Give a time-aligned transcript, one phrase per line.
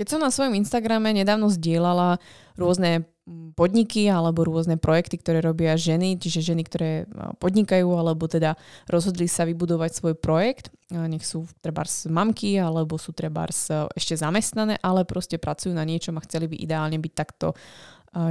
[0.00, 2.16] keď som na svojom Instagrame nedávno zdieľala
[2.56, 3.04] rôzne
[3.52, 7.04] podniky alebo rôzne projekty, ktoré robia ženy, čiže ženy, ktoré
[7.36, 8.56] podnikajú alebo teda
[8.88, 13.44] rozhodli sa vybudovať svoj projekt, nech sú treba mamky alebo sú treba
[13.92, 17.52] ešte zamestnané, ale proste pracujú na niečom a chceli by ideálne byť takto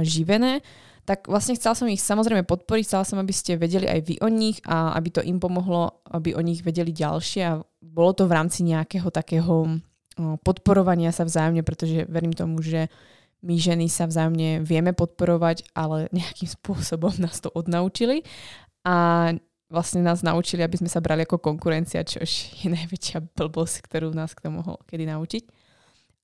[0.02, 0.66] živené,
[1.06, 4.28] tak vlastne chcela som ich samozrejme podporiť, chcela som, aby ste vedeli aj vy o
[4.28, 8.34] nich a aby to im pomohlo, aby o nich vedeli ďalšie a bolo to v
[8.36, 9.80] rámci nejakého takého
[10.42, 12.88] podporovania sa vzájomne, pretože verím tomu, že
[13.40, 18.24] my ženy sa vzájomne vieme podporovať, ale nejakým spôsobom nás to odnaučili
[18.84, 19.30] a
[19.70, 24.34] vlastne nás naučili, aby sme sa brali ako konkurencia, čo je najväčšia blbosť, ktorú nás
[24.34, 25.44] k tomu mohol kedy naučiť.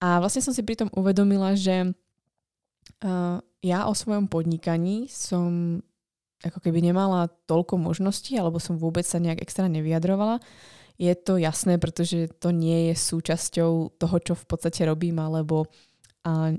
[0.02, 1.94] A vlastne som si pritom uvedomila, že
[3.00, 5.80] uh, ja o svojom podnikaní som
[6.44, 10.42] ako keby nemala toľko možností, alebo som vôbec sa nejak extra nevyjadrovala.
[10.96, 16.56] Je to jasné, pretože to nie je súčasťou toho, čo v podstate robím, alebo uh,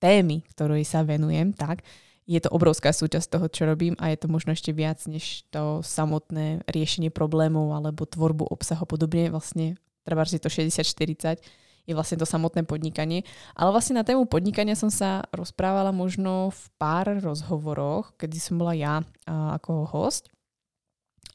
[0.00, 1.84] témy, ktorej sa venujem, tak
[2.28, 5.80] je to obrovská súčasť toho, čo robím a je to možno ešte viac než to
[5.80, 9.32] samotné riešenie problémov alebo tvorbu obsahu podobne.
[9.32, 11.40] Vlastne treba, že to 60-40,
[11.88, 13.24] je vlastne to samotné podnikanie.
[13.56, 18.76] Ale vlastne na tému podnikania som sa rozprávala možno v pár rozhovoroch, kedy som bola
[18.76, 20.28] ja a, ako host.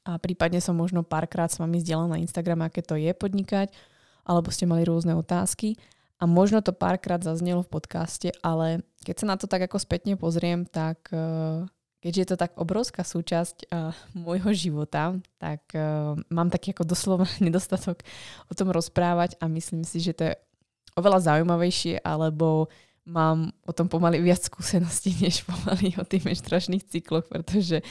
[0.03, 3.71] A prípadne som možno párkrát s vami zdieľala na Instagram, aké to je podnikať,
[4.27, 5.79] alebo ste mali rôzne otázky.
[6.19, 10.15] A možno to párkrát zaznelo v podcaste, ale keď sa na to tak ako spätne
[10.15, 11.67] pozriem, tak uh,
[12.03, 17.27] keďže je to tak obrovská súčasť uh, môjho života, tak uh, mám taký ako doslova
[17.43, 18.03] nedostatok
[18.47, 20.33] o tom rozprávať a myslím si, že to je
[20.99, 22.67] oveľa zaujímavejšie, alebo
[23.03, 27.83] mám o tom pomaly viac skúseností, než pomaly o tých menštračných cykloch, pretože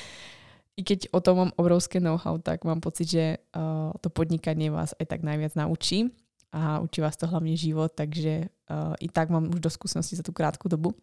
[0.77, 4.97] i keď o tom mám obrovské know-how, tak mám pocit, že uh, to podnikanie vás
[4.97, 6.09] aj tak najviac naučí
[6.53, 10.25] a učí vás to hlavne život, takže uh, i tak mám už do skúsenosti za
[10.25, 10.97] tú krátku dobu.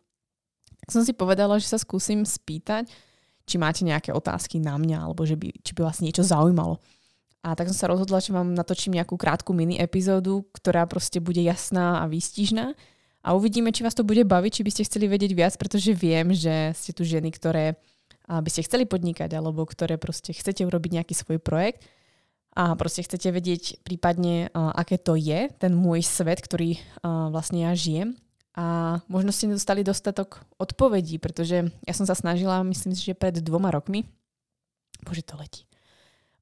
[0.85, 2.89] Tak som si povedala, že sa skúsim spýtať,
[3.45, 6.81] či máte nejaké otázky na mňa, alebo že by, či by vás niečo zaujímalo.
[7.41, 11.39] A tak som sa rozhodla, že vám natočím nejakú krátku mini epizódu, ktorá proste bude
[11.39, 12.73] jasná a výstižná.
[13.23, 16.35] A uvidíme, či vás to bude baviť, či by ste chceli vedieť viac, pretože viem,
[16.35, 17.79] že ste tu ženy, ktoré
[18.29, 21.89] by ste chceli podnikať, alebo ktoré proste chcete urobiť nejaký svoj projekt
[22.53, 28.13] a proste chcete vedieť prípadne, aké to je, ten môj svet, ktorý vlastne ja žijem.
[28.57, 33.37] A možno ste nedostali dostatok odpovedí, pretože ja som sa snažila, myslím si, že pred
[33.39, 34.03] dvoma rokmi,
[35.05, 35.68] bože to letí,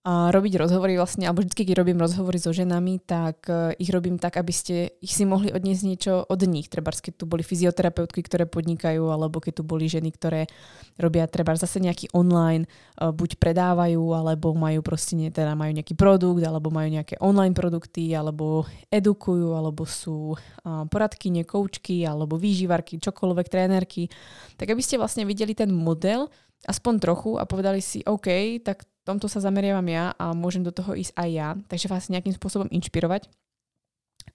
[0.08, 4.40] robiť rozhovory vlastne, alebo vždy, keď robím rozhovory so ženami, tak uh, ich robím tak,
[4.40, 6.72] aby ste ich si mohli odniesť niečo od nich.
[6.72, 10.48] Treba, keď tu boli fyzioterapeutky, ktoré podnikajú, alebo keď tu boli ženy, ktoré
[10.96, 12.72] robia treba zase nejaký online,
[13.04, 17.52] uh, buď predávajú, alebo majú proste, nie, teda majú nejaký produkt, alebo majú nejaké online
[17.52, 24.08] produkty, alebo edukujú, alebo sú uh, poradky, koučky, alebo výživarky, čokoľvek, trénerky.
[24.56, 26.32] Tak aby ste vlastne videli ten model,
[26.64, 30.92] aspoň trochu a povedali si, OK, tak tomto sa zameriavam ja a môžem do toho
[30.92, 33.32] ísť aj ja, takže vás nejakým spôsobom inšpirovať.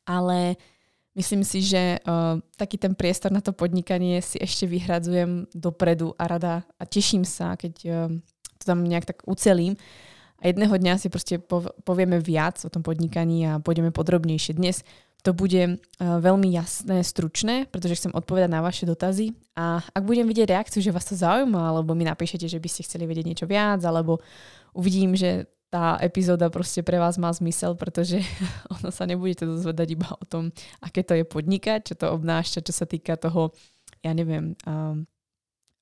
[0.08, 0.56] Ale
[1.12, 6.24] myslím si, že uh, taký ten priestor na to podnikanie si ešte vyhradzujem dopredu a
[6.24, 8.08] rada a teším sa, keď uh,
[8.56, 9.76] to tam nejak tak ucelím.
[10.42, 11.38] A jedného dňa si proste
[11.86, 14.58] povieme viac o tom podnikaní a pôjdeme podrobnejšie.
[14.58, 14.82] Dnes
[15.22, 15.78] to bude uh,
[16.18, 20.90] veľmi jasné, stručné, pretože chcem odpovedať na vaše dotazy a ak budem vidieť reakciu, že
[20.90, 24.18] vás to zaujíma, alebo mi napíšete, že by ste chceli vedieť niečo viac, alebo
[24.72, 28.20] uvidím, že tá epizóda proste pre vás má zmysel, pretože
[28.76, 30.52] ono sa nebudete dozvedať iba o tom,
[30.84, 33.56] aké to je podnikať, čo to obnáša, čo sa týka toho,
[34.04, 35.08] ja neviem, um,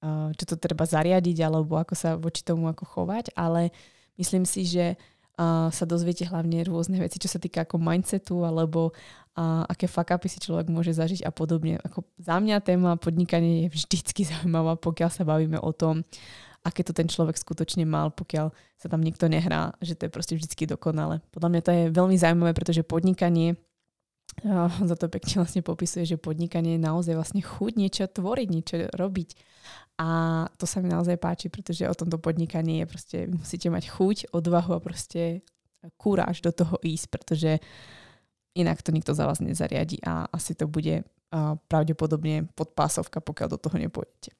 [0.06, 3.75] uh, čo to treba zariadiť, alebo ako sa voči tomu ako chovať, ale
[4.15, 8.95] myslím si, že uh, sa dozviete hlavne rôzne veci, čo sa týka ako mindsetu, alebo
[9.34, 11.83] uh, aké fuck upy si človek môže zažiť a podobne.
[11.83, 16.07] Ako za mňa téma podnikanie je vždycky zaujímavá, pokiaľ sa bavíme o tom,
[16.60, 20.34] aké to ten človek skutočne mal, pokiaľ sa tam nikto nehrá, že to je proste
[20.37, 21.25] vždy dokonale.
[21.32, 23.56] Podľa mňa to je veľmi zaujímavé, pretože podnikanie
[24.47, 28.77] Uh, za to pekne vlastne popisuje, že podnikanie je naozaj vlastne chuť niečo tvoriť, niečo
[28.95, 29.34] robiť.
[29.98, 30.09] A
[30.57, 34.78] to sa mi naozaj páči, pretože o tomto podnikaní je proste, musíte mať chuť, odvahu
[34.78, 35.45] a proste
[35.98, 37.51] kúráž do toho ísť, pretože
[38.56, 43.59] inak to nikto za vás nezariadi a asi to bude uh, pravdepodobne podpásovka, pokiaľ do
[43.60, 44.40] toho nepôjdete.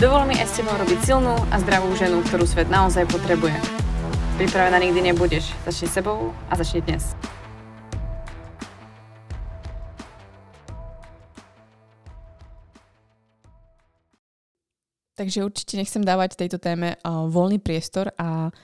[0.00, 3.52] Dovol mi aj s tebou robiť silnú a zdravú ženu, ktorú svet naozaj potrebuje.
[4.40, 5.52] Pripravená nikdy nebudeš.
[5.68, 7.12] Začni sebou a začni dnes.
[15.20, 18.56] Takže určite nechcem dávať tejto téme voľný priestor a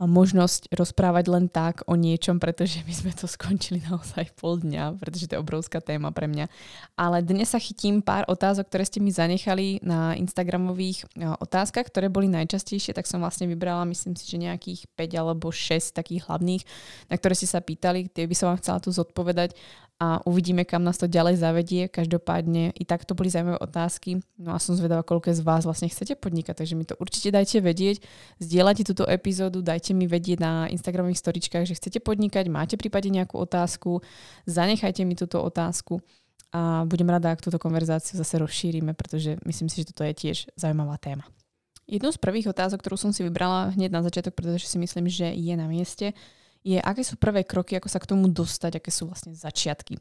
[0.00, 5.28] možnosť rozprávať len tak o niečom, pretože my sme to skončili naozaj pol dňa, pretože
[5.28, 6.48] to je obrovská téma pre mňa.
[6.96, 11.04] Ale dnes sa chytím pár otázok, ktoré ste mi zanechali na Instagramových
[11.40, 15.92] otázkach, ktoré boli najčastejšie, tak som vlastne vybrala, myslím si, že nejakých 5 alebo 6
[15.92, 16.64] takých hlavných,
[17.12, 19.52] na ktoré ste sa pýtali, tie by som vám chcela tu zodpovedať
[20.00, 21.84] a uvidíme, kam nás to ďalej zavedie.
[21.92, 24.24] Každopádne i tak to boli zaujímavé otázky.
[24.40, 27.60] No a som zvedavá, koľko z vás vlastne chcete podnikať, takže mi to určite dajte
[27.60, 28.00] vedieť.
[28.40, 33.36] Zdieľajte túto epizódu, dajte mi vedieť na Instagramových storičkách, že chcete podnikať, máte prípadne nejakú
[33.36, 34.00] otázku,
[34.48, 36.00] zanechajte mi túto otázku
[36.48, 40.48] a budem rada, ak túto konverzáciu zase rozšírime, pretože myslím si, že toto je tiež
[40.56, 41.28] zaujímavá téma.
[41.84, 45.28] Jednou z prvých otázok, ktorú som si vybrala hneď na začiatok, pretože si myslím, že
[45.28, 46.16] je na mieste,
[46.60, 49.96] je, aké sú prvé kroky, ako sa k tomu dostať, aké sú vlastne začiatky.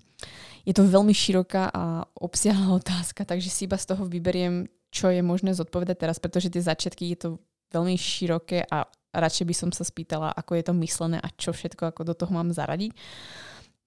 [0.68, 5.22] Je to veľmi široká a obsiahla otázka, takže si iba z toho vyberiem, čo je
[5.24, 7.30] možné zodpovedať teraz, pretože tie začiatky je to
[7.70, 11.94] veľmi široké a radšej by som sa spýtala, ako je to myslené a čo všetko
[11.94, 12.94] ako do toho mám zaradiť.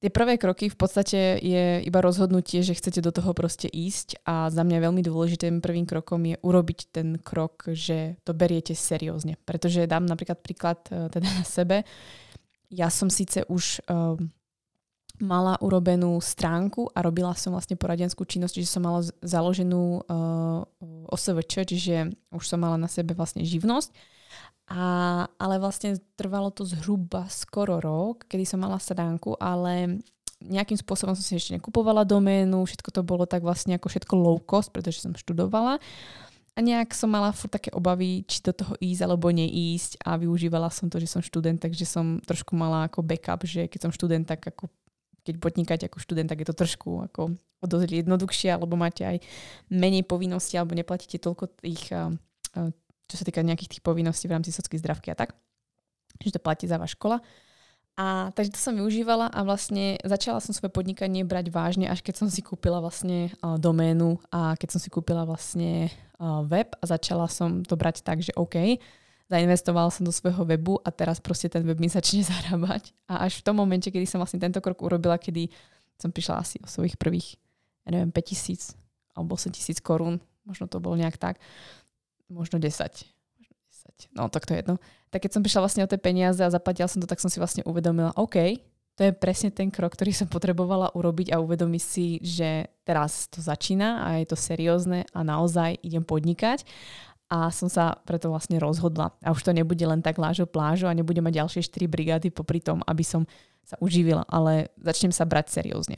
[0.03, 4.51] Tie prvé kroky v podstate je iba rozhodnutie, že chcete do toho proste ísť a
[4.51, 9.39] za mňa veľmi dôležitým prvým krokom je urobiť ten krok, že to beriete seriózne.
[9.47, 11.87] Pretože dám napríklad príklad e, teda na sebe
[12.73, 14.17] ja som síce už uh,
[15.21, 20.65] mala urobenú stránku a robila som vlastne poradenskú činnosť, čiže som mala založenú uh,
[21.13, 23.93] OSVČ, čiže už som mala na sebe vlastne živnosť.
[24.73, 24.85] A,
[25.37, 30.01] ale vlastne trvalo to zhruba skoro rok, kedy som mala stránku, ale
[30.41, 34.39] nejakým spôsobom som si ešte nekupovala doménu, všetko to bolo tak vlastne ako všetko low
[34.41, 35.77] cost, pretože som študovala.
[36.52, 40.69] A nejak som mala furt také obavy, či do toho ísť alebo neísť a využívala
[40.69, 44.28] som to, že som študent, takže som trošku mala ako backup, že keď som študent,
[44.28, 44.69] tak ako
[45.25, 49.22] keď podnikáte ako študent, tak je to trošku ako dosť jednoduchšie, alebo máte aj
[49.70, 51.88] menej povinností, alebo neplatíte toľko tých,
[53.06, 55.38] čo sa týka nejakých tých povinností v rámci socky zdravky a tak.
[56.20, 57.22] Že to platí za vás škola.
[57.93, 62.25] A takže to som využívala a vlastne začala som svoje podnikanie brať vážne, až keď
[62.25, 65.93] som si kúpila vlastne doménu a keď som si kúpila vlastne
[66.49, 68.81] web a začala som to brať tak, že OK,
[69.29, 72.97] zainvestovala som do svojho webu a teraz proste ten web mi začne zarábať.
[73.12, 75.53] A až v tom momente, kedy som vlastne tento krok urobila, kedy
[76.00, 77.37] som prišla asi o svojich prvých,
[77.85, 78.73] ja neviem, 5000
[79.12, 80.17] alebo 8000 korún,
[80.49, 81.37] možno to bolo nejak tak,
[82.33, 83.22] možno 10, 10.
[84.14, 84.76] No tak to je jedno.
[85.11, 87.43] Tak keď som prišla vlastne o tie peniaze a zaplatila som to, tak som si
[87.43, 88.61] vlastne uvedomila, OK,
[88.93, 93.40] to je presne ten krok, ktorý som potrebovala urobiť a uvedomiť si, že teraz to
[93.40, 96.69] začína a je to seriózne a naozaj idem podnikať.
[97.32, 99.17] A som sa preto vlastne rozhodla.
[99.25, 102.61] A už to nebude len tak lážo plážo a nebudem mať ďalšie 4 brigády popri
[102.61, 103.25] tom, aby som
[103.64, 105.96] sa uživila, ale začnem sa brať seriózne.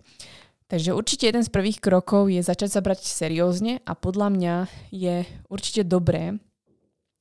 [0.71, 4.55] Takže určite jeden z prvých krokov je začať sa brať seriózne a podľa mňa
[4.95, 6.39] je určite dobré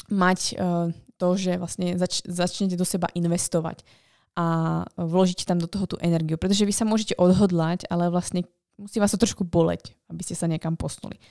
[0.10, 3.86] mať uh, to, že vlastne zač- začnete do seba investovať
[4.34, 6.42] a vložiť tam do toho tú energiu.
[6.42, 8.44] Pretože vy sa môžete odhodlať, ale vlastne
[8.82, 11.22] musí vás to trošku boleť, aby ste sa niekam posnuli.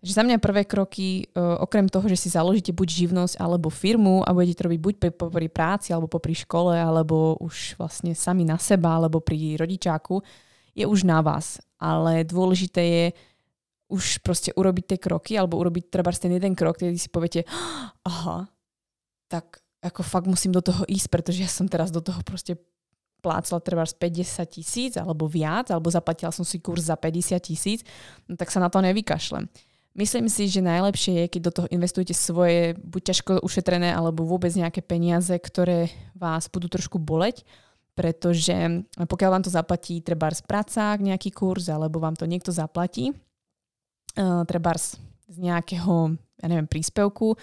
[0.00, 4.24] Takže za mňa prvé kroky, uh, okrem toho, že si založíte buď živnosť alebo firmu
[4.24, 8.56] a budete to robiť buď pri, práci, alebo pri škole, alebo už vlastne sami na
[8.56, 10.24] seba, alebo pri rodičáku,
[10.72, 11.60] je už na vás.
[11.76, 13.04] Ale dôležité je
[13.90, 17.42] už proste urobiť tie kroky, alebo urobiť treba ten jeden krok, kedy si poviete,
[18.06, 18.46] aha,
[19.26, 22.56] tak ako fakt musím do toho ísť, pretože ja som teraz do toho proste
[23.20, 27.84] plácala treba z 50 tisíc alebo viac, alebo zaplatila som si kurz za 50 tisíc,
[28.24, 29.44] no tak sa na to nevykašlem.
[29.90, 34.54] Myslím si, že najlepšie je, keď do toho investujete svoje buď ťažko ušetrené alebo vôbec
[34.54, 37.42] nejaké peniaze, ktoré vás budú trošku boleť,
[37.98, 43.12] pretože pokiaľ vám to zaplatí treba pracák nejaký kurz alebo vám to niekto zaplatí,
[44.16, 44.74] uh, treba
[45.30, 47.38] z nejakého, ja neviem, príspevku,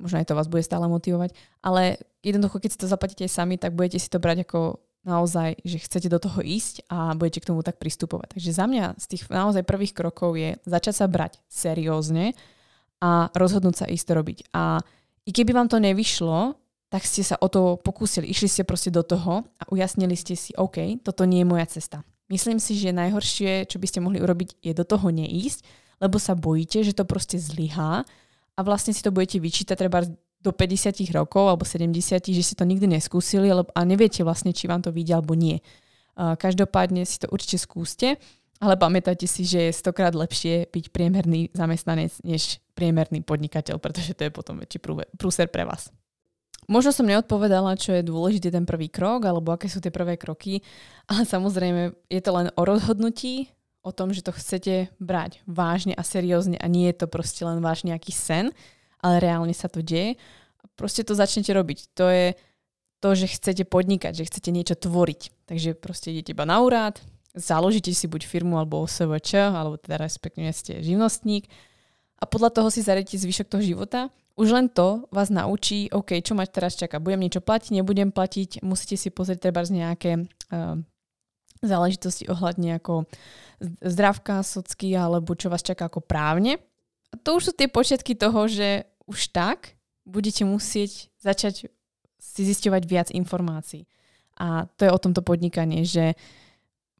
[0.00, 3.76] možno aj to vás bude stále motivovať, ale jednoducho, keď si to zaplatíte sami, tak
[3.76, 7.62] budete si to brať ako naozaj, že chcete do toho ísť a budete k tomu
[7.62, 8.36] tak pristupovať.
[8.36, 12.34] Takže za mňa z tých naozaj prvých krokov je začať sa brať seriózne
[12.98, 14.38] a rozhodnúť sa ísť to robiť.
[14.50, 14.82] A
[15.26, 16.58] i keby vám to nevyšlo,
[16.90, 20.54] tak ste sa o to pokúsili, išli ste proste do toho a ujasnili ste si,
[20.58, 22.02] OK, toto nie je moja cesta.
[22.26, 25.62] Myslím si, že najhoršie, čo by ste mohli urobiť, je do toho neísť,
[26.00, 28.04] lebo sa bojíte, že to proste zlyhá
[28.56, 30.04] a vlastne si to budete vyčítať treba
[30.40, 34.84] do 50 rokov alebo 70, že si to nikdy neskúsili a neviete vlastne, či vám
[34.84, 35.58] to vyjde alebo nie.
[36.16, 38.16] Každopádne si to určite skúste,
[38.56, 44.24] ale pamätajte si, že je stokrát lepšie byť priemerný zamestnanec než priemerný podnikateľ, pretože to
[44.24, 44.80] je potom väčší
[45.16, 45.92] prúser pre vás.
[46.66, 50.64] Možno som neodpovedala, čo je dôležitý ten prvý krok, alebo aké sú tie prvé kroky,
[51.06, 53.50] ale samozrejme je to len o rozhodnutí,
[53.86, 57.62] o tom, že to chcete brať vážne a seriózne a nie je to proste len
[57.62, 58.50] váš nejaký sen,
[58.98, 60.18] ale reálne sa to deje.
[60.74, 61.94] Proste to začnete robiť.
[61.94, 62.26] To je
[62.98, 65.46] to, že chcete podnikať, že chcete niečo tvoriť.
[65.46, 66.98] Takže proste idete iba na úrad,
[67.38, 71.46] založíte si buď firmu alebo OSVČ, alebo teda respektíve ste živnostník
[72.18, 76.36] a podľa toho si zariadite zvyšok toho života už len to vás naučí, OK, čo
[76.36, 77.00] mať teraz čaká.
[77.00, 80.12] Budem niečo platiť, nebudem platiť, musíte si pozrieť treba z nejaké
[80.52, 80.76] uh,
[81.62, 83.08] záležitosti ohľadne ako
[83.80, 86.60] zdravka, socky alebo čo vás čaká ako právne.
[87.12, 91.70] A to už sú tie počiatky toho, že už tak budete musieť začať
[92.20, 93.86] si zisťovať viac informácií.
[94.36, 96.12] A to je o tomto podnikanie, že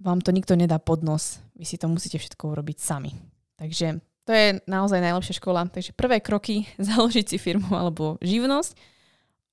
[0.00, 1.40] vám to nikto nedá pod nos.
[1.56, 3.12] Vy si to musíte všetko urobiť sami.
[3.60, 5.68] Takže to je naozaj najlepšia škola.
[5.68, 8.95] Takže prvé kroky, založiť si firmu alebo živnosť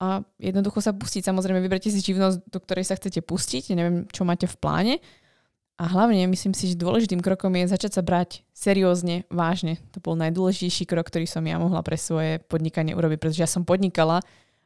[0.03, 1.24] a jednoducho sa pustiť.
[1.24, 3.72] Samozrejme, vyberte si živnosť, do ktorej sa chcete pustiť.
[3.72, 4.95] Neviem, čo máte v pláne.
[5.79, 9.79] A hlavne myslím si, že dôležitým krokom je začať sa brať seriózne, vážne.
[9.95, 13.63] To bol najdôležitejší krok, ktorý som ja mohla pre svoje podnikanie urobiť, pretože ja som
[13.63, 14.19] podnikala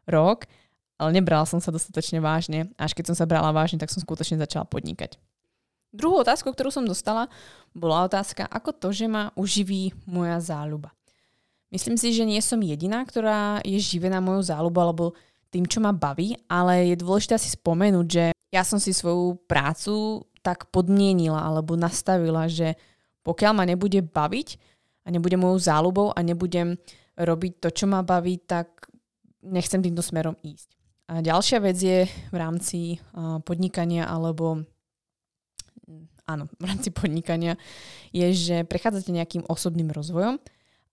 [0.10, 0.50] rok,
[0.98, 2.74] ale nebrala som sa dostatočne vážne.
[2.76, 5.22] Až keď som sa brala vážne, tak som skutočne začala podnikať.
[5.94, 7.30] Druhú otázku, ktorú som dostala,
[7.72, 10.97] bola otázka, ako to, že ma uživí moja záľuba.
[11.68, 15.06] Myslím si, že nie som jediná, ktorá je živená mojou záľubou alebo
[15.52, 20.24] tým, čo ma baví, ale je dôležité si spomenúť, že ja som si svoju prácu
[20.40, 22.80] tak podmienila alebo nastavila, že
[23.28, 24.48] pokiaľ ma nebude baviť
[25.04, 26.80] a nebude mojou záľubou a nebudem
[27.20, 28.88] robiť to, čo ma baví, tak
[29.44, 30.72] nechcem týmto smerom ísť.
[31.08, 33.00] A ďalšia vec je v rámci
[33.44, 34.64] podnikania alebo
[36.28, 37.56] áno, v rámci podnikania,
[38.12, 40.40] je, že prechádzate nejakým osobným rozvojom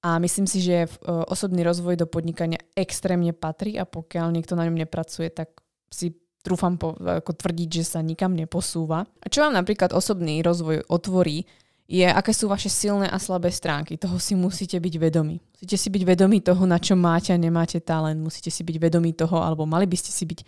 [0.05, 4.69] a myslím si, že e, osobný rozvoj do podnikania extrémne patrí a pokiaľ niekto na
[4.69, 6.13] ňom nepracuje, tak si
[6.45, 9.09] trúfam po, ako tvrdiť, že sa nikam neposúva.
[9.25, 11.49] A čo vám napríklad osobný rozvoj otvorí,
[11.89, 13.97] je, aké sú vaše silné a slabé stránky.
[13.97, 15.41] Toho si musíte byť vedomí.
[15.41, 18.21] Musíte si byť vedomí toho, na čo máte a nemáte talent.
[18.21, 20.41] Musíte si byť vedomí toho, alebo mali by ste si byť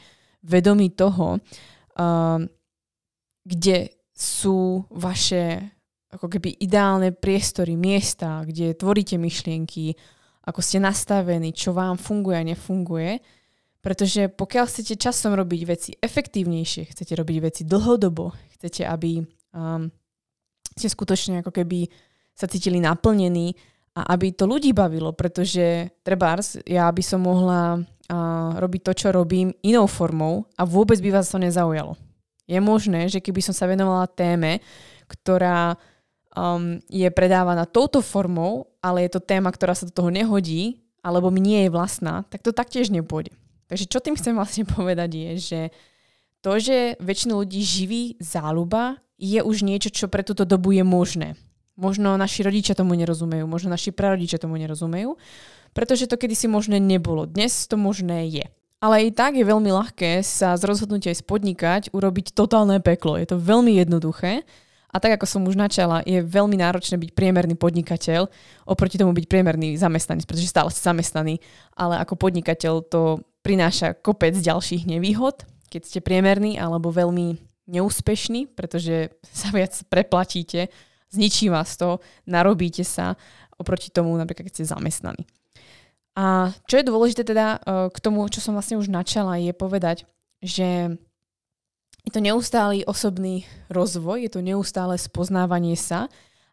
[0.45, 2.41] vedomí toho, uh,
[3.45, 5.76] kde sú vaše
[6.17, 9.95] ako keby ideálne priestory, miesta, kde tvoríte myšlienky,
[10.47, 13.21] ako ste nastavení, čo vám funguje a nefunguje.
[13.85, 19.23] Pretože pokiaľ chcete časom robiť veci efektívnejšie, chcete robiť veci dlhodobo, chcete, aby
[19.55, 19.87] um,
[20.75, 21.87] ste skutočne ako keby
[22.35, 23.55] sa cítili naplnení
[23.97, 29.09] a aby to ľudí bavilo, pretože trebárs, ja by som mohla uh, robiť to, čo
[29.15, 31.95] robím inou formou a vôbec by vás to nezaujalo.
[32.47, 34.59] Je možné, že keby som sa venovala téme,
[35.07, 35.79] ktorá
[36.37, 41.33] um, je predávaná touto formou, ale je to téma, ktorá sa do toho nehodí, alebo
[41.33, 43.33] mi nie je vlastná, tak to taktiež nepôjde.
[43.67, 45.61] Takže čo tým chcem vlastne povedať je, že
[46.45, 51.41] to, že väčšinu ľudí živí záľuba, je už niečo, čo pre túto dobu je možné.
[51.77, 55.17] Možno naši rodičia tomu nerozumejú, možno naši prarodičia tomu nerozumejú,
[55.73, 57.25] pretože to kedysi možné nebolo.
[57.25, 58.47] Dnes to možné je.
[58.81, 63.17] Ale i tak je veľmi ľahké sa z rozhodnutia aj spodnikať, urobiť totálne peklo.
[63.17, 64.45] Je to veľmi jednoduché.
[64.97, 68.33] A tak, ako som už načala, je veľmi náročné byť priemerný podnikateľ,
[68.65, 71.37] oproti tomu byť priemerný zamestnanec, pretože stále ste zamestnaný,
[71.77, 77.37] ale ako podnikateľ to prináša kopec ďalších nevýhod, keď ste priemerný alebo veľmi
[77.69, 80.73] neúspešný, pretože sa viac preplatíte,
[81.13, 83.21] zničí vás to, narobíte sa
[83.61, 85.29] oproti tomu, napríklad keď ste zamestnaní.
[86.17, 90.09] A čo je dôležité teda e, k tomu, čo som vlastne už načala, je povedať,
[90.41, 90.97] že
[92.07, 96.07] je to neustály osobný rozvoj, je to neustále spoznávanie sa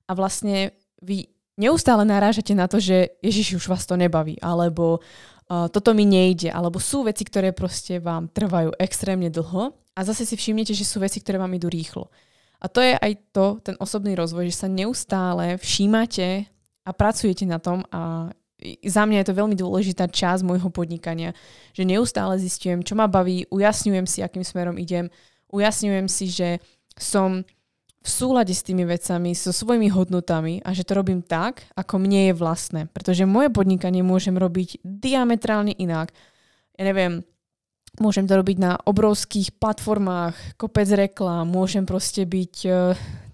[0.10, 1.29] a vlastne vy
[1.62, 6.50] neustále narážate na to, že Ježiš už vás to nebaví, alebo uh, toto mi nejde,
[6.50, 10.98] alebo sú veci, ktoré proste vám trvajú extrémne dlho a zase si všimnete, že sú
[10.98, 12.10] veci, ktoré vám idú rýchlo.
[12.57, 16.50] A to je aj to, ten osobný rozvoj, že sa neustále všímate
[16.88, 18.33] a pracujete na tom a
[18.88, 21.36] za mňa je to veľmi dôležitá časť môjho podnikania,
[21.75, 25.12] že neustále zistujem, čo ma baví, ujasňujem si, akým smerom idem,
[25.53, 26.50] ujasňujem si, že
[26.98, 27.45] som
[28.03, 32.29] v súlade s tými vecami, so svojimi hodnotami a že to robím tak, ako mne
[32.29, 32.81] je vlastné.
[32.91, 36.12] Pretože moje podnikanie môžem robiť diametrálne inak.
[36.75, 37.24] Ja neviem,
[38.03, 42.75] môžem to robiť na obrovských platformách, kopec reklám, môžem proste byť eh,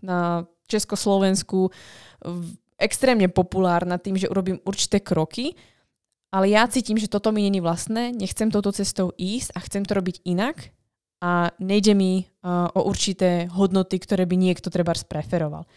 [0.05, 1.73] na Československu
[2.77, 5.57] extrémne populárna tým, že urobím určité kroky,
[6.29, 9.97] ale ja cítim, že toto mi není vlastné, nechcem touto cestou ísť a chcem to
[9.97, 10.69] robiť inak
[11.19, 15.67] a nejde mi uh, o určité hodnoty, ktoré by niekto treba preferoval.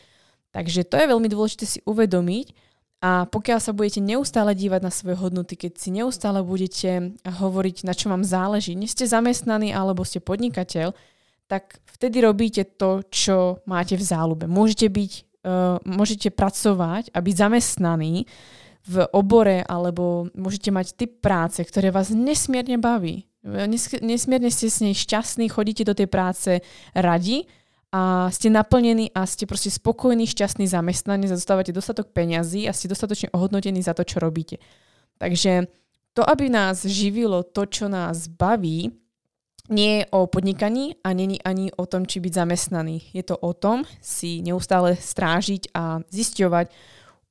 [0.55, 2.55] Takže to je veľmi dôležité si uvedomiť
[3.03, 7.99] a pokiaľ sa budete neustále dívať na svoje hodnoty, keď si neustále budete hovoriť, na
[7.99, 10.95] čo vám záleží, nie ste zamestnaní alebo ste podnikateľ,
[11.51, 14.47] tak vtedy robíte to, čo máte v záľube.
[14.47, 18.31] Môžete byť, uh, môžete pracovať a byť zamestnaní
[18.87, 23.27] v obore alebo môžete mať typ práce, ktoré vás nesmierne baví.
[23.43, 26.63] Nesmierne ste s nej šťastní, chodíte do tej práce
[26.95, 27.51] radi
[27.91, 32.87] a ste naplnení a ste proste spokojní, šťastní zamestnanec a dostávate dostatok peňazí a ste
[32.87, 34.63] dostatočne ohodnotení za to, čo robíte.
[35.19, 35.67] Takže
[36.15, 38.95] to, aby nás živilo to, čo nás baví,
[39.71, 43.11] nie je o podnikaní a není ani o tom, či byť zamestnaný.
[43.15, 46.67] Je to o tom si neustále strážiť a zisťovať,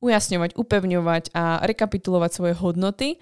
[0.01, 3.21] ujasňovať, upevňovať a rekapitulovať svoje hodnoty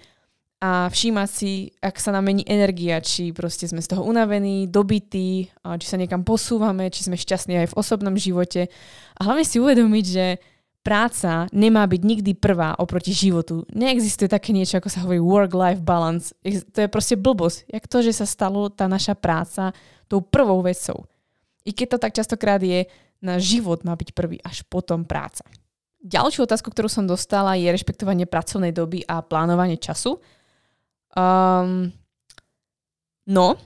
[0.60, 5.48] a všímať si, ak sa nám mení energia, či proste sme z toho unavení, dobití,
[5.56, 8.68] či sa niekam posúvame, či sme šťastní aj v osobnom živote.
[9.16, 10.36] A hlavne si uvedomiť, že
[10.84, 13.64] práca nemá byť nikdy prvá oproti životu.
[13.72, 16.36] Neexistuje také niečo, ako sa hovorí work-life balance.
[16.76, 17.64] To je proste blbosť.
[17.72, 19.72] Jak to, že sa stalo tá naša práca
[20.12, 21.08] tou prvou vecou.
[21.64, 22.84] I keď to tak častokrát je,
[23.20, 25.44] na život má byť prvý, až potom práca.
[26.00, 30.16] Ďalšiu otázku, ktorú som dostala, je rešpektovanie pracovnej doby a plánovanie času.
[31.16, 31.90] Um,
[33.26, 33.58] no,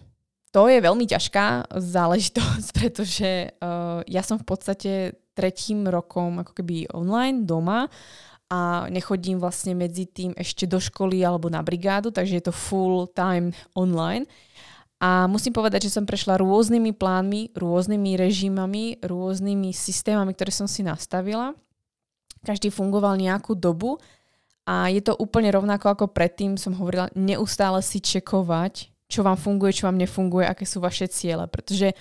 [0.55, 4.93] to je veľmi ťažká záležitosť, pretože uh, ja som v podstate
[5.35, 7.91] tretím rokom ako keby online doma
[8.47, 13.11] a nechodím vlastne medzi tým ešte do školy alebo na brigádu, takže je to full
[13.11, 14.31] time online.
[15.03, 20.87] A musím povedať, že som prešla rôznymi plánmi, rôznymi režimami, rôznymi systémami, ktoré som si
[20.87, 21.53] nastavila.
[22.47, 23.99] Každý fungoval nejakú dobu
[24.65, 29.77] a je to úplne rovnako ako predtým som hovorila, neustále si čekovať, čo vám funguje,
[29.77, 31.45] čo vám nefunguje, aké sú vaše ciele.
[31.47, 31.93] Pretože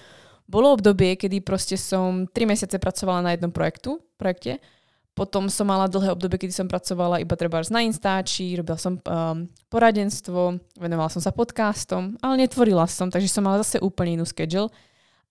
[0.48, 4.64] bolo obdobie, kedy proste som 3 mesiace pracovala na jednom projektu, projekte,
[5.14, 9.46] potom som mala dlhé obdobie, kedy som pracovala iba treba na Instači, robila som um,
[9.70, 14.74] poradenstvo, venovala som sa podcastom, ale netvorila som, takže som mala zase úplne inú schedule.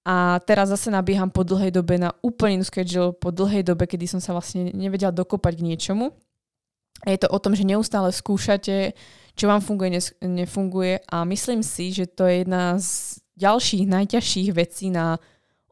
[0.02, 4.06] A teraz zase nabieham po dlhej dobe na úplne inú schedule, po dlhej dobe, kedy
[4.06, 6.14] som sa vlastne nevedela dokopať k niečomu.
[7.06, 8.94] Je to o tom, že neustále skúšate,
[9.34, 14.92] čo vám funguje, nefunguje a myslím si, že to je jedna z ďalších najťažších vecí
[14.92, 15.18] na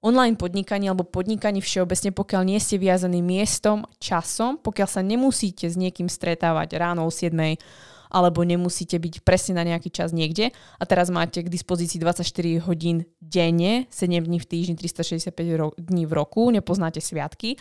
[0.01, 5.77] online podnikaní alebo podnikaní všeobecne, pokiaľ nie ste viazaní miestom, časom, pokiaľ sa nemusíte s
[5.77, 7.37] niekým stretávať ráno o 7
[8.11, 12.27] alebo nemusíte byť presne na nejaký čas niekde a teraz máte k dispozícii 24
[12.67, 17.55] hodín denne, 7 dní v týždni, 365 ro- dní v roku, nepoznáte sviatky,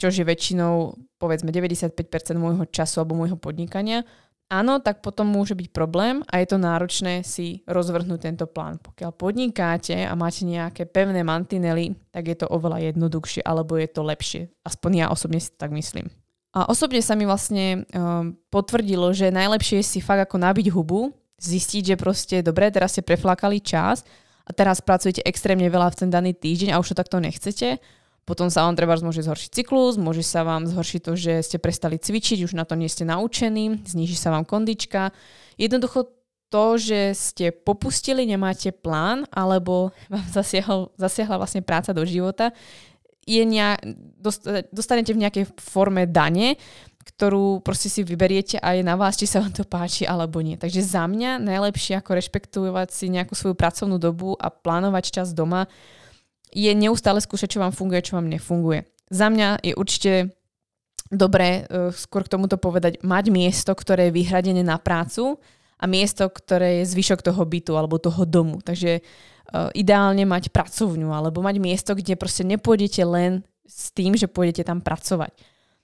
[0.00, 1.92] čo je väčšinou povedzme 95%
[2.40, 4.08] môjho času alebo môjho podnikania,
[4.48, 8.80] áno, tak potom môže byť problém a je to náročné si rozvrhnúť tento plán.
[8.80, 14.02] Pokiaľ podnikáte a máte nejaké pevné mantinely, tak je to oveľa jednoduchšie alebo je to
[14.02, 14.42] lepšie.
[14.64, 16.08] Aspoň ja osobne si tak myslím.
[16.50, 21.14] A osobne sa mi vlastne um, potvrdilo, že najlepšie je si fakt ako nabiť hubu,
[21.38, 24.02] zistiť, že proste dobre, teraz ste preflákali čas
[24.42, 27.78] a teraz pracujete extrémne veľa v ten daný týždeň a už to takto nechcete
[28.30, 31.98] potom sa vám treba môže zhoršiť cyklus, môže sa vám zhoršiť to, že ste prestali
[31.98, 35.10] cvičiť, už na to nie ste naučení, zniží sa vám kondička.
[35.58, 36.06] Jednoducho
[36.46, 42.54] to, že ste popustili, nemáte plán, alebo vám zasiahol, zasiahla vlastne práca do života,
[43.26, 43.82] je nejak,
[44.70, 46.58] dostanete v nejakej forme dane,
[47.00, 50.54] ktorú proste si vyberiete a je na vás, či sa vám to páči alebo nie.
[50.54, 55.66] Takže za mňa najlepšie ako rešpektovať si nejakú svoju pracovnú dobu a plánovať čas doma
[56.50, 58.86] je neustále skúšať, čo vám funguje, čo vám nefunguje.
[59.10, 60.12] Za mňa je určite
[61.10, 65.42] dobré uh, skôr k tomuto povedať, mať miesto, ktoré je vyhradené na prácu
[65.80, 68.62] a miesto, ktoré je zvyšok toho bytu alebo toho domu.
[68.62, 74.30] Takže uh, ideálne mať pracovňu alebo mať miesto, kde proste nepôjdete len s tým, že
[74.30, 75.34] pôjdete tam pracovať.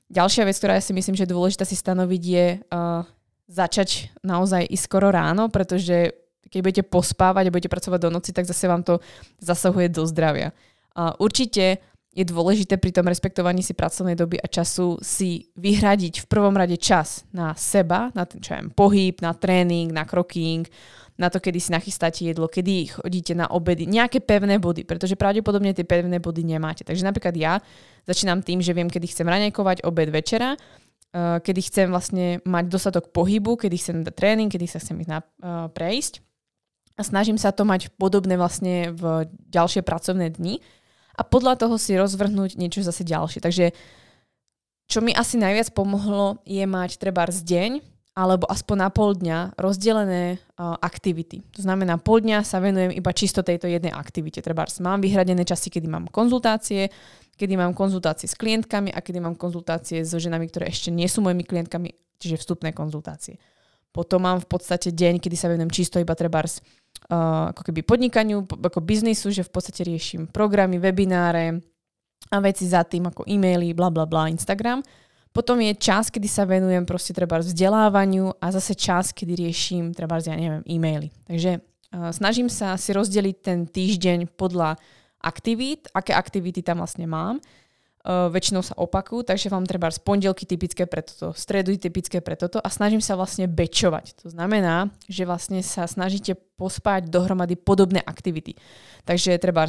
[0.07, 3.03] Ďalšia vec, ktorá ja si myslím, že je dôležitá si stanoviť, je uh,
[3.51, 8.47] začať naozaj i skoro ráno, pretože keď budete pospávať a budete pracovať do noci, tak
[8.47, 9.03] zase vám to
[9.43, 10.55] zasahuje do zdravia.
[10.97, 11.83] A určite
[12.17, 16.81] je dôležité pri tom respektovaní si pracovnej doby a času si vyhradiť v prvom rade
[16.81, 20.65] čas na seba, na ten čo viem, pohyb, na tréning, na kroking,
[21.21, 25.77] na to, kedy si nachystáte jedlo, kedy chodíte na obedy, nejaké pevné body, pretože pravdepodobne
[25.77, 26.89] tie pevné body nemáte.
[26.89, 27.61] Takže napríklad ja
[28.09, 33.13] začínam tým, že viem, kedy chcem raňajkovať, obed, večera, eh, kedy chcem vlastne mať dostatok
[33.13, 36.26] pohybu, kedy chcem dať tréning, kedy sa chcem ísť na, uh, prejsť
[36.97, 40.65] a snažím sa to mať podobné vlastne v ďalšie pracovné dni
[41.17, 43.45] a podľa toho si rozvrhnúť niečo zase ďalšie.
[43.45, 43.77] Takže
[44.89, 47.71] čo mi asi najviac pomohlo je mať treba z deň
[48.17, 51.45] alebo aspoň na pol dňa rozdelené uh, aktivity.
[51.53, 54.41] To znamená, pol dňa sa venujem iba čisto tejto jednej aktivite.
[54.41, 56.89] Treba mám vyhradené časy, kedy mám konzultácie,
[57.37, 61.21] kedy mám konzultácie s klientkami a kedy mám konzultácie so ženami, ktoré ešte nie sú
[61.21, 63.37] mojimi klientkami, čiže vstupné konzultácie.
[63.93, 66.65] Potom mám v podstate deň, kedy sa venujem čisto iba trebárs
[67.09, 71.61] uh, ako keby podnikaniu, ako biznisu, že v podstate riešim programy, webináre
[72.33, 74.83] a veci za tým ako e-maily, bla bla bla, Instagram.
[75.31, 80.17] Potom je čas, kedy sa venujem proste treba vzdelávaniu a zase čas, kedy riešim treba,
[80.25, 81.09] ja neviem, e-maily.
[81.29, 84.81] Takže uh, snažím sa si rozdeliť ten týždeň podľa
[85.21, 87.43] aktivít, aké aktivity tam vlastne mám.
[88.07, 92.38] Uh, väčšinou sa opakujú, takže vám treba z pondelky typické pre toto, stredy typické pre
[92.38, 94.23] toto a snažím sa vlastne bečovať.
[94.23, 98.55] To znamená, že vlastne sa snažíte pospať dohromady podobné aktivity.
[99.03, 99.66] Takže treba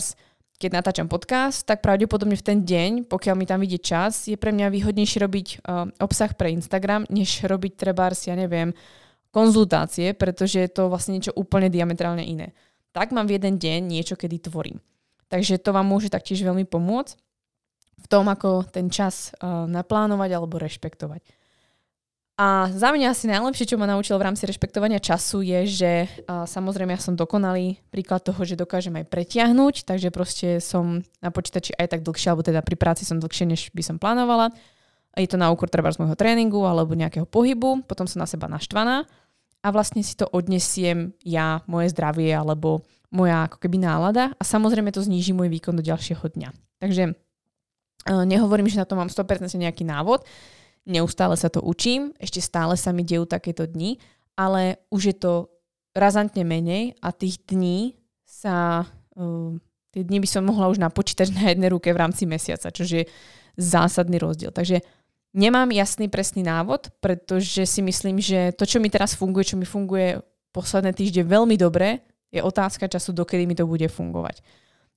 [0.57, 4.49] keď natáčam podcast, tak pravdepodobne v ten deň, pokiaľ mi tam vidie čas, je pre
[4.49, 8.73] mňa výhodnejšie robiť uh, obsah pre Instagram, než robiť trebárs, ja neviem,
[9.29, 12.57] konzultácie, pretože je to vlastne niečo úplne diametrálne iné.
[12.89, 14.81] Tak mám v jeden deň niečo, kedy tvorím.
[15.29, 17.26] Takže to vám môže taktiež veľmi pomôcť
[17.97, 21.21] v tom, ako ten čas uh, naplánovať alebo rešpektovať.
[22.37, 26.45] A za mňa asi najlepšie, čo ma naučil v rámci rešpektovania času je, že uh,
[26.45, 31.73] samozrejme ja som dokonalý príklad toho, že dokážem aj pretiahnuť, takže proste som na počítači
[31.73, 34.53] aj tak dlhšie, alebo teda pri práci som dlhšie, než by som plánovala.
[35.17, 38.45] Je to na úkor treba z môjho tréningu alebo nejakého pohybu, potom som na seba
[38.45, 39.09] naštvaná
[39.65, 44.93] a vlastne si to odnesiem ja, moje zdravie alebo moja ako keby nálada a samozrejme
[44.93, 46.49] to zníži môj výkon do ďalšieho dňa.
[46.77, 47.17] Takže
[48.05, 50.27] nehovorím, že na to mám 100% nejaký návod,
[50.87, 53.99] neustále sa to učím, ešte stále sa mi dejú takéto dni,
[54.37, 55.33] ale už je to
[55.97, 58.85] razantne menej a tých dní sa,
[59.17, 59.51] uh,
[59.91, 63.09] tie dni by som mohla už napočítať na jednej ruke v rámci mesiaca, čo je
[63.57, 64.53] zásadný rozdiel.
[64.53, 64.85] Takže
[65.33, 69.65] nemám jasný presný návod, pretože si myslím, že to, čo mi teraz funguje, čo mi
[69.65, 70.21] funguje
[70.53, 74.45] posledné týždne veľmi dobre, je otázka času, dokedy mi to bude fungovať.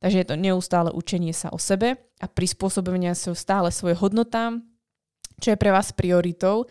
[0.01, 4.65] Takže je to neustále učenie sa o sebe a prispôsobenia sa stále svojim hodnotám,
[5.41, 6.65] čo je pre vás prioritou.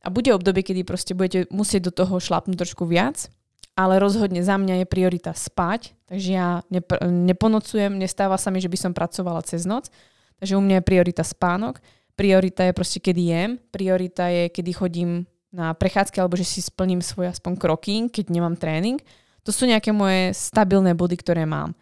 [0.00, 3.28] A bude obdobie, kedy proste budete musieť do toho šlapnúť trošku viac,
[3.76, 8.72] ale rozhodne za mňa je priorita spať, takže ja nep- neponocujem, nestáva sa mi, že
[8.72, 9.92] by som pracovala cez noc,
[10.40, 11.84] takže u mňa je priorita spánok,
[12.16, 15.10] priorita je proste, kedy jem, priorita je, kedy chodím
[15.52, 19.02] na prechádzky alebo že si splním svoj aspoň kroking, keď nemám tréning.
[19.42, 21.74] To sú nejaké moje stabilné body, ktoré mám.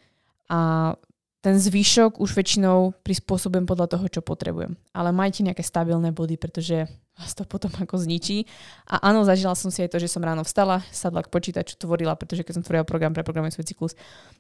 [0.49, 0.93] A
[1.39, 4.75] ten zvyšok už väčšinou prispôsobujem podľa toho, čo potrebujem.
[4.91, 8.43] Ale majte nejaké stabilné body, pretože vás to potom ako zničí.
[8.91, 12.19] A áno, zažila som si aj to, že som ráno vstala, sadla k počítaču, tvorila,
[12.19, 13.93] pretože keď som tvorila program pre programový svoj cyklus,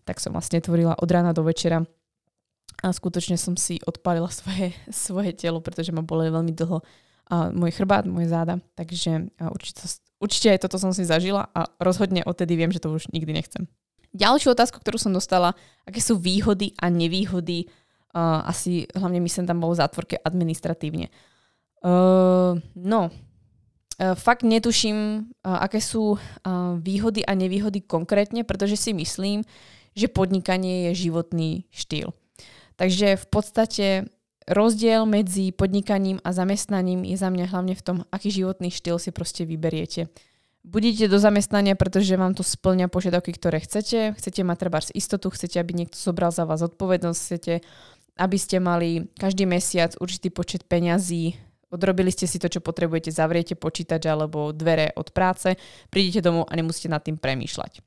[0.02, 1.86] tak som vlastne tvorila od rána do večera.
[2.82, 6.82] A skutočne som si odpalila svoje, svoje telo, pretože ma bolo veľmi dlho
[7.28, 8.56] a môj chrbát, moje záda.
[8.74, 9.84] Takže určite,
[10.18, 13.68] určite aj toto som si zažila a rozhodne odtedy viem, že to už nikdy nechcem.
[14.16, 15.52] Ďalšiu otázku, ktorú som dostala,
[15.84, 21.12] aké sú výhody a nevýhody, uh, asi hlavne myslím tam bolo v zátvorke administratívne.
[21.84, 26.20] Uh, no, uh, fakt netuším, uh, aké sú uh,
[26.80, 29.44] výhody a nevýhody konkrétne, pretože si myslím,
[29.92, 32.16] že podnikanie je životný štýl.
[32.78, 33.86] Takže v podstate
[34.48, 39.12] rozdiel medzi podnikaním a zamestnaním je za mňa hlavne v tom, aký životný štýl si
[39.12, 40.08] proste vyberiete
[40.68, 44.12] budete do zamestnania, pretože vám to splňa požiadavky, ktoré chcete.
[44.20, 47.54] Chcete mať treba istotu, chcete, aby niekto zobral za vás odpovednosť, chcete,
[48.20, 51.38] aby ste mali každý mesiac určitý počet peňazí,
[51.72, 55.56] odrobili ste si to, čo potrebujete, zavriete počítač alebo dvere od práce,
[55.88, 57.84] prídete domov a nemusíte nad tým premýšľať.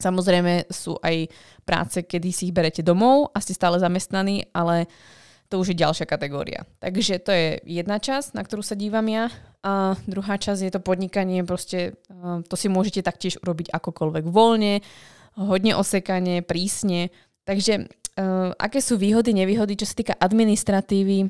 [0.00, 1.28] Samozrejme sú aj
[1.68, 4.88] práce, kedy si ich berete domov a ste stále zamestnaní, ale
[5.50, 6.62] to už je ďalšia kategória.
[6.78, 9.34] Takže to je jedna časť, na ktorú sa dívam ja.
[9.60, 11.98] A druhá časť je to podnikanie, proste
[12.46, 14.80] to si môžete taktiež urobiť akokoľvek voľne,
[15.36, 17.10] hodne osekanie, prísne.
[17.44, 17.90] Takže
[18.56, 21.28] aké sú výhody, nevýhody, čo sa týka administratívy,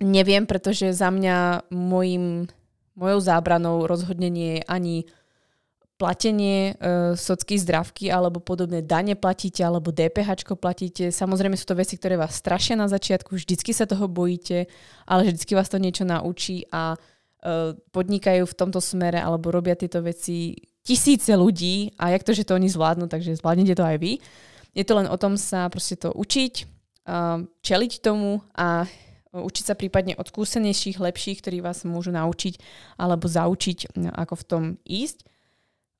[0.00, 2.48] neviem, pretože za mňa mojim,
[2.96, 4.96] mojou zábranou rozhodne nie je ani
[6.00, 11.12] platenie e, socky zdravky alebo podobné dane platíte alebo DPH platíte.
[11.12, 14.64] Samozrejme sú to veci, ktoré vás strašia na začiatku, vždycky sa toho bojíte,
[15.04, 20.00] ale vždycky vás to niečo naučí a e, podnikajú v tomto smere alebo robia tieto
[20.00, 24.16] veci tisíce ľudí a jak to, že to oni zvládnu, takže zvládnete to aj vy.
[24.72, 26.64] Je to len o tom sa proste to učiť, e,
[27.60, 28.88] čeliť tomu a
[29.36, 32.56] učiť sa prípadne od skúsenejších, lepších, ktorí vás môžu naučiť
[32.96, 35.28] alebo zaučiť, ako v tom ísť.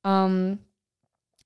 [0.00, 0.56] Um,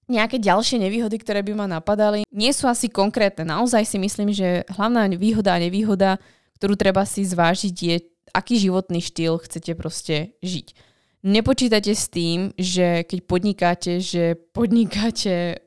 [0.05, 3.49] nejaké ďalšie nevýhody, ktoré by ma napadali, nie sú asi konkrétne.
[3.49, 6.21] Naozaj si myslím, že hlavná výhoda a nevýhoda,
[6.61, 7.97] ktorú treba si zvážiť, je,
[8.37, 10.77] aký životný štýl chcete proste žiť.
[11.25, 15.65] nepočítate s tým, že keď podnikáte, že podnikáte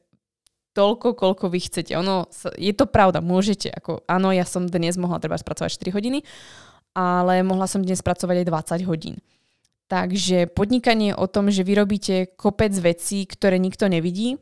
[0.77, 1.97] toľko, koľko vy chcete.
[1.97, 3.73] Ono, je to pravda, môžete.
[3.73, 6.21] Ako, áno, ja som dnes mohla treba spracovať 4 hodiny,
[6.93, 9.17] ale mohla som dnes pracovať aj 20 hodín.
[9.87, 14.35] Takže podnikanie je o tom, že vy robíte kopec vecí, ktoré nikto nevidí,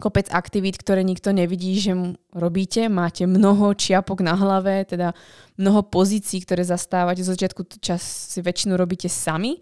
[0.00, 1.92] kopec aktivít, ktoré nikto nevidí, že
[2.32, 2.88] robíte.
[2.88, 5.12] Máte mnoho čiapok na hlave, teda
[5.60, 7.20] mnoho pozícií, ktoré zastávate.
[7.20, 9.60] Z začiatku čas si väčšinu robíte sami.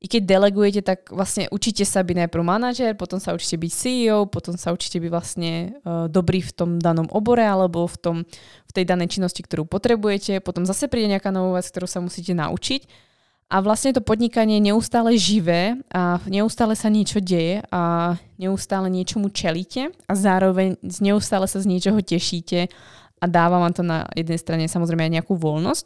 [0.00, 4.24] I keď delegujete, tak vlastne učíte sa byť najprv manažer, potom sa učíte byť CEO,
[4.32, 8.16] potom sa učíte byť vlastne uh, dobrý v tom danom obore alebo v, tom,
[8.64, 10.40] v tej danej činnosti, ktorú potrebujete.
[10.40, 13.09] Potom zase príde nejaká nová vec, ktorú sa musíte naučiť.
[13.50, 19.26] A vlastne to podnikanie je neustále živé a neustále sa niečo deje a neustále niečomu
[19.34, 22.70] čelíte a zároveň neustále sa z niečoho tešíte
[23.18, 25.82] a dáva vám to na jednej strane samozrejme aj nejakú voľnosť.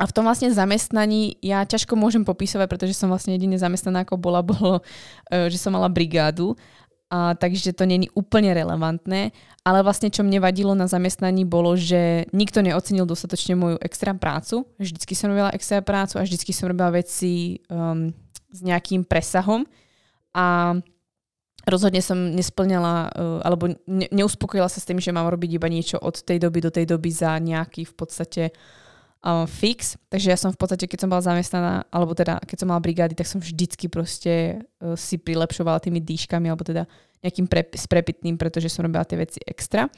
[0.00, 4.16] A v tom vlastne zamestnaní ja ťažko môžem popísovať, pretože som vlastne jedine zamestnaná ako
[4.16, 4.80] bola, bolo,
[5.28, 6.56] e, že som mala brigádu
[7.10, 9.34] a, takže to není úplne relevantné,
[9.66, 14.62] ale vlastne čo mne vadilo na zamestnaní bolo, že nikto neocenil dostatočne moju extra prácu.
[14.78, 18.14] Vždycky som robila extra prácu a vždycky som robila veci um,
[18.54, 19.66] s nejakým presahom
[20.38, 20.78] a
[21.66, 25.98] rozhodne som nesplňala uh, alebo ne, neuspokojila sa s tým, že mám robiť iba niečo
[25.98, 28.42] od tej doby do tej doby za nejaký v podstate
[29.24, 29.96] um, fix.
[30.08, 33.14] Takže ja som v podstate, keď som bola zamestnaná, alebo teda keď som mala brigády,
[33.16, 36.88] tak som vždycky proste uh, si prilepšovala tými dýškami, alebo teda
[37.20, 39.88] nejakým prep- sprepitným, pretože som robila tie veci extra.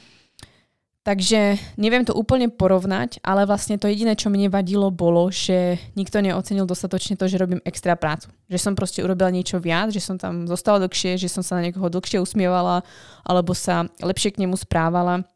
[1.03, 6.23] Takže neviem to úplne porovnať, ale vlastne to jediné, čo mne vadilo, bolo, že nikto
[6.23, 8.31] neocenil dostatočne to, že robím extra prácu.
[8.47, 11.67] Že som proste urobila niečo viac, že som tam zostala dlhšie, že som sa na
[11.67, 12.87] niekoho dlhšie usmievala,
[13.27, 15.27] alebo sa lepšie k nemu správala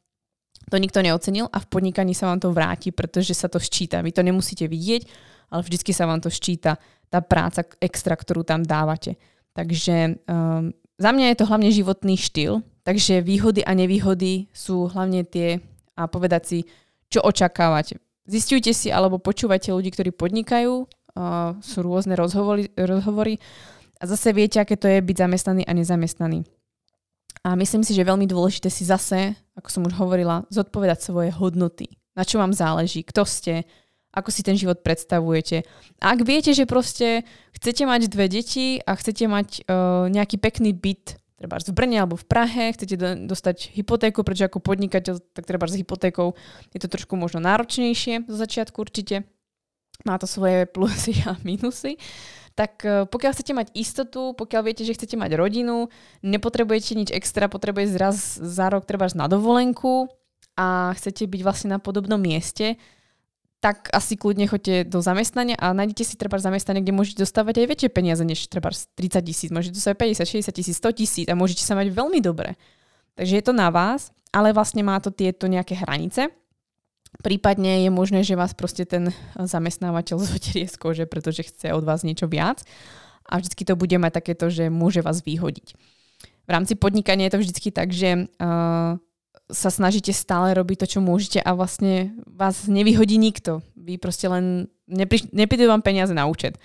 [0.66, 4.02] to nikto neocenil a v podnikaní sa vám to vráti, pretože sa to ščíta.
[4.02, 5.02] Vy to nemusíte vidieť,
[5.54, 6.74] ale vždycky sa vám to ščíta,
[7.06, 9.14] tá práca extra, ktorú tam dávate.
[9.54, 15.22] Takže um, za mňa je to hlavne životný štýl, takže výhody a nevýhody sú hlavne
[15.22, 15.62] tie
[15.96, 16.58] a povedať si,
[17.08, 18.02] čo očakávate.
[18.26, 23.38] Zistujte si alebo počúvajte ľudí, ktorí podnikajú, uh, sú rôzne rozhovory, rozhovory
[23.96, 26.42] a zase viete, aké to je byť zamestnaný a nezamestnaný.
[27.46, 31.96] A myslím si, že veľmi dôležité si zase, ako som už hovorila, zodpovedať svoje hodnoty.
[32.12, 33.64] Na čo vám záleží, kto ste,
[34.12, 35.64] ako si ten život predstavujete.
[36.00, 40.72] A ak viete, že proste chcete mať dve deti a chcete mať uh, nejaký pekný
[40.72, 45.44] byt, treba v Brne alebo v Prahe, chcete do, dostať hypotéku, pretože ako podnikateľ, tak
[45.44, 46.32] treba s hypotékou
[46.72, 49.28] je to trošku možno náročnejšie zo začiatku určite.
[50.08, 52.00] Má to svoje plusy a minusy
[52.56, 55.92] tak e, pokiaľ chcete mať istotu, pokiaľ viete, že chcete mať rodinu,
[56.24, 60.08] nepotrebujete nič extra, potrebujete raz za rok treba na dovolenku
[60.56, 62.80] a chcete byť vlastne na podobnom mieste,
[63.60, 67.66] tak asi kľudne choďte do zamestnania a nájdete si treba zamestnanie, kde môžete dostávať aj
[67.76, 71.60] väčšie peniaze než treba 30 tisíc, môžete dostávať 50, 60 tisíc, 100 tisíc a môžete
[71.60, 72.56] sa mať veľmi dobre.
[73.20, 76.32] Takže je to na vás, ale vlastne má to tieto nejaké hranice
[77.24, 82.04] Prípadne je možné, že vás proste ten zamestnávateľ zoterie z kože, pretože chce od vás
[82.04, 82.62] niečo viac
[83.26, 85.74] a vždycky to bude mať takéto, že môže vás vyhodiť.
[86.46, 88.94] V rámci podnikania je to vždycky tak, že uh,
[89.50, 93.66] sa snažíte stále robiť to, čo môžete a vlastne vás nevyhodí nikto.
[93.74, 96.58] Vy proste len nepri, neprídu vám peniaze na účet.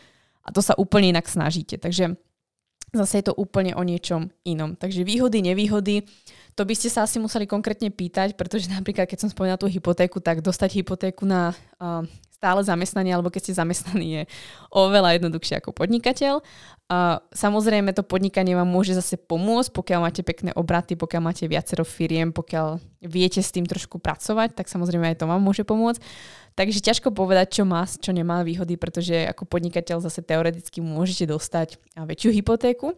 [0.45, 1.77] A to sa úplne inak snažíte.
[1.77, 2.17] Takže
[2.93, 4.73] zase je to úplne o niečom inom.
[4.73, 6.05] Takže výhody, nevýhody.
[6.59, 10.19] To by ste sa asi museli konkrétne pýtať, pretože napríklad, keď som spomínala tú hypotéku,
[10.19, 12.03] tak dostať hypotéku na uh,
[12.41, 14.23] stále zamestnanie, alebo keď ste zamestnaní, je
[14.73, 16.41] oveľa jednoduchšie ako podnikateľ.
[16.41, 21.85] Uh, samozrejme, to podnikanie vám môže zase pomôcť, pokiaľ máte pekné obraty, pokiaľ máte viacero
[21.85, 26.01] firiem, pokiaľ viete s tým trošku pracovať, tak samozrejme aj to vám môže pomôcť.
[26.57, 31.79] Takže ťažko povedať, čo má, čo nemá výhody, pretože ako podnikateľ zase teoreticky môžete dostať
[31.95, 32.97] väčšiu hypotéku,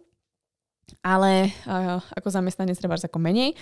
[1.04, 3.56] ale uh, ako zamestnanec treba ako menej,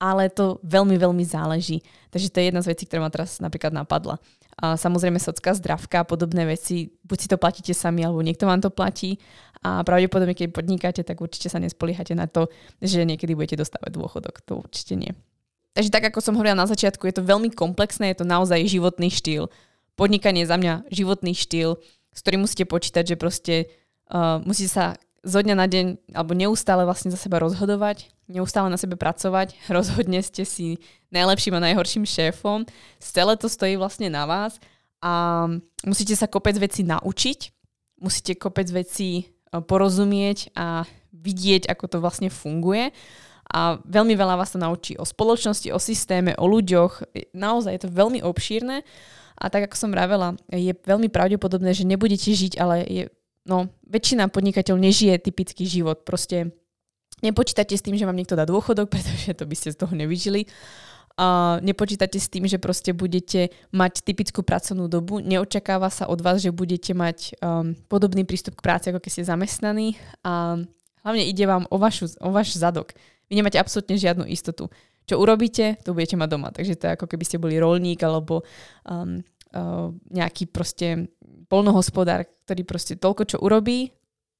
[0.00, 1.84] ale to veľmi, veľmi záleží.
[2.08, 4.16] Takže to je jedna z vecí, ktorá ma teraz napríklad napadla.
[4.56, 8.64] A samozrejme socka, zdravka a podobné veci, buď si to platíte sami, alebo niekto vám
[8.64, 9.20] to platí
[9.60, 12.48] a pravdepodobne, keď podnikáte, tak určite sa nespoliehate na to,
[12.80, 14.40] že niekedy budete dostávať dôchodok.
[14.48, 15.12] To určite nie.
[15.76, 19.12] Takže tak, ako som hovorila na začiatku, je to veľmi komplexné, je to naozaj životný
[19.12, 19.52] štýl.
[20.00, 21.76] Podnikanie je za mňa životný štýl,
[22.10, 23.54] s ktorým musíte počítať, že proste
[24.08, 24.84] uh, musíte sa
[25.20, 30.24] zo dňa na deň, alebo neustále vlastne za seba rozhodovať, neustále na sebe pracovať, rozhodne
[30.24, 30.80] ste si
[31.12, 32.64] najlepším a najhorším šéfom.
[33.00, 34.56] Celé to stojí vlastne na vás
[35.04, 35.46] a
[35.84, 37.38] musíte sa kopec veci naučiť,
[38.00, 39.24] musíte kopec veci e,
[39.60, 42.92] porozumieť a vidieť, ako to vlastne funguje.
[43.50, 47.02] A veľmi veľa vás to naučí o spoločnosti, o systéme, o ľuďoch.
[47.34, 48.86] Naozaj je to veľmi obšírne.
[49.40, 53.04] A tak, ako som vravela, je veľmi pravdepodobné, že nebudete žiť, ale je
[53.46, 56.04] no, väčšina podnikateľov nežije typický život.
[56.04, 56.52] Proste
[57.24, 60.48] nepočítate s tým, že vám niekto dá dôchodok, pretože to by ste z toho nevyžili.
[61.20, 65.20] A nepočítate s tým, že proste budete mať typickú pracovnú dobu.
[65.20, 69.28] Neočakáva sa od vás, že budete mať um, podobný prístup k práci, ako keď ste
[69.28, 70.00] zamestnaní.
[70.24, 70.64] A
[71.04, 72.96] hlavne ide vám o, vašu, o váš zadok.
[73.28, 74.72] Vy nemáte absolútne žiadnu istotu.
[75.04, 76.48] Čo urobíte, to budete mať doma.
[76.56, 78.40] Takže to je ako keby ste boli rolník alebo
[78.88, 79.20] um,
[79.54, 81.10] uh, nejaký proste
[81.50, 83.90] polnohospodár, ktorý proste toľko, čo urobí,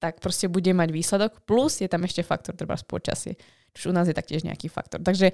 [0.01, 1.45] tak proste bude mať výsledok.
[1.45, 3.37] Plus je tam ešte faktor, treba počasie.
[3.77, 4.99] Čo u nás je taktiež nejaký faktor.
[5.05, 5.31] Takže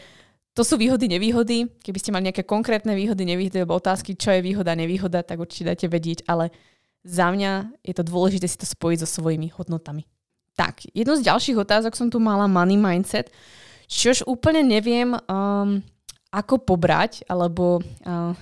[0.57, 1.69] to sú výhody, nevýhody.
[1.85, 5.73] Keby ste mali nejaké konkrétne výhody, nevýhody alebo otázky, čo je výhoda, nevýhoda, tak určite
[5.73, 6.49] dajte vedieť, ale
[7.07, 10.09] za mňa je to dôležité si to spojiť so svojimi hodnotami.
[10.57, 13.29] Tak, jednu z ďalších otázok som tu mala money mindset,
[13.87, 15.85] čož úplne neviem, um,
[16.33, 18.33] ako pobrať, alebo uh,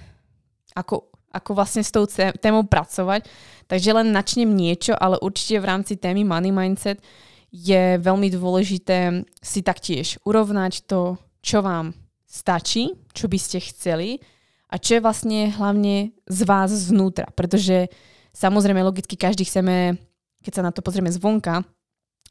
[0.73, 2.07] ako ako vlastne s tou
[2.39, 3.27] témou pracovať.
[3.67, 7.03] Takže len načnem niečo, ale určite v rámci témy Money Mindset
[7.51, 11.95] je veľmi dôležité si taktiež urovnať to, čo vám
[12.27, 14.19] stačí, čo by ste chceli
[14.67, 17.31] a čo je vlastne hlavne z vás znútra.
[17.31, 17.87] Pretože
[18.35, 19.95] samozrejme logicky každý chceme,
[20.43, 21.63] keď sa na to pozrieme zvonka,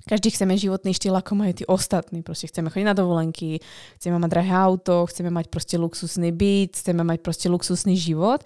[0.03, 2.19] každý chceme životný štýl, ako majú tí ostatní.
[2.19, 3.63] Proste chceme chodiť na dovolenky,
[3.95, 8.43] chceme mať drahé auto, chceme mať proste luxusný byt, chceme mať proste luxusný život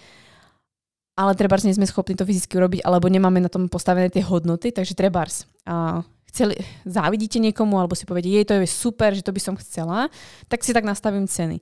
[1.18, 4.70] ale trebárs nie sme schopní to fyzicky urobiť, alebo nemáme na tom postavené tie hodnoty,
[4.70, 9.34] takže trebárs a chceli, závidíte niekomu, alebo si poviete, jej to je super, že to
[9.34, 10.14] by som chcela,
[10.46, 11.58] tak si tak nastavím ceny.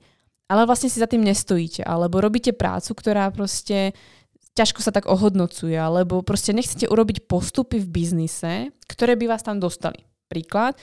[0.51, 3.95] Ale vlastne si za tým nestojíte, alebo robíte prácu, ktorá proste
[4.53, 9.57] ťažko sa tak ohodnocuje, alebo proste nechcete urobiť postupy v biznise, ktoré by vás tam
[9.63, 10.03] dostali.
[10.27, 10.75] Príklad,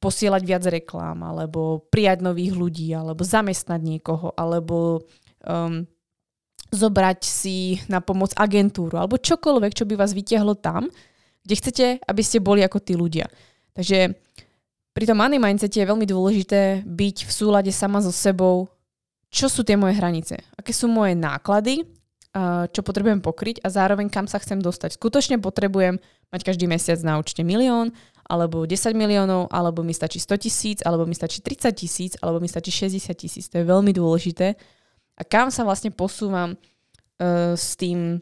[0.00, 5.04] posielať viac reklám, alebo prijať nových ľudí, alebo zamestnať niekoho, alebo
[5.44, 5.88] um,
[6.74, 10.90] zobrať si na pomoc agentúru alebo čokoľvek, čo by vás vytiahlo tam,
[11.46, 13.30] kde chcete, aby ste boli ako tí ľudia.
[13.72, 14.12] Takže
[14.94, 18.70] pri tom money mindsete je veľmi dôležité byť v súlade sama so sebou,
[19.30, 21.82] čo sú tie moje hranice, aké sú moje náklady,
[22.70, 24.98] čo potrebujem pokryť a zároveň kam sa chcem dostať.
[24.98, 30.40] Skutočne potrebujem mať každý mesiac na účte milión, alebo 10 miliónov, alebo mi stačí 100
[30.40, 33.52] tisíc, alebo mi stačí 30 tisíc, alebo mi stačí 60 tisíc.
[33.52, 34.56] To je veľmi dôležité,
[35.14, 38.18] a kam sa vlastne posúvam uh, s tým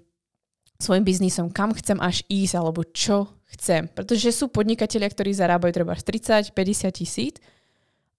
[0.82, 3.86] svojim biznisom, kam chcem až ísť alebo čo chcem.
[3.86, 7.38] Pretože sú podnikatelia, ktorí zarábajú treba 30, 50 tisíc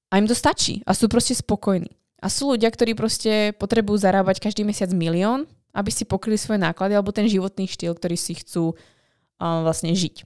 [0.07, 1.91] a im to stačí a sú proste spokojní.
[2.23, 5.43] A sú ľudia, ktorí proste potrebujú zarábať každý mesiac milión,
[5.75, 10.23] aby si pokryli svoje náklady alebo ten životný štýl, ktorý si chcú uh, vlastne žiť.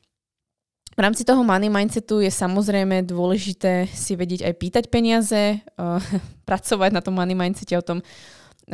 [0.98, 5.98] V rámci toho money mindsetu je samozrejme dôležité si vedieť aj pýtať peniaze, uh,
[6.50, 8.06] pracovať na tom money mindsete, o tom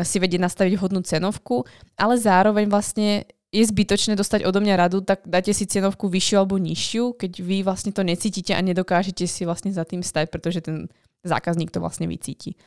[0.01, 5.21] si vedieť nastaviť hodnú cenovku, ale zároveň vlastne je zbytočné dostať odo mňa radu, tak
[5.29, 9.69] dáte si cenovku vyššiu alebo nižšiu, keď vy vlastne to necítite a nedokážete si vlastne
[9.69, 10.89] za tým stať, pretože ten
[11.21, 12.57] zákazník to vlastne vycíti.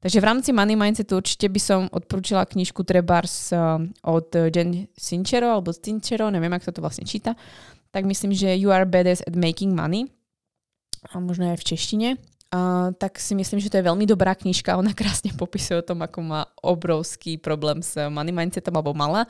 [0.00, 3.52] Takže v rámci Money Mindsetu určite by som odporúčila knižku Trebars
[4.00, 7.36] od Jen Sincero, alebo Sincero, neviem, ako to vlastne číta
[7.90, 10.06] tak myslím, že You are badass at making money.
[11.10, 12.08] A možno aj v češtine.
[12.98, 14.74] Tak si myslím, že to je veľmi dobrá knižka.
[14.74, 19.24] Ona krásne popisuje o tom, ako má obrovský problém s money mindsetom, alebo mala.